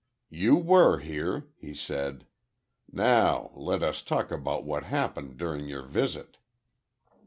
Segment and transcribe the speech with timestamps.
[0.31, 2.25] "You were here," he said.
[2.91, 6.39] "Now let us talk about what happened during your visit."